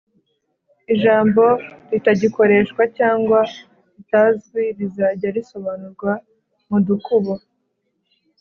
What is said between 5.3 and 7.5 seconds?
risobanurwa mudukubo